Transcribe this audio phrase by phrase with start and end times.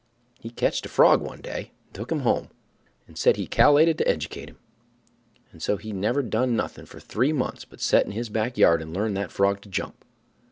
[0.39, 2.49] He ketched a frog one day, and took him home,
[3.07, 4.57] and said he cal'lated to educate him;
[5.51, 8.81] and so he never done nothing for three months but set in his back yard
[8.81, 10.03] and learn that frog to jump.